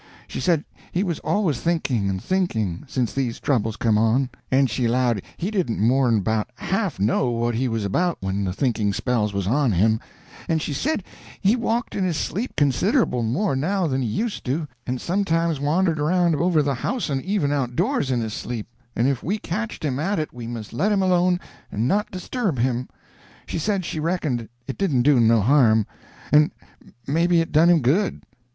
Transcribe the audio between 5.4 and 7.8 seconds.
didn't more'n about half know what he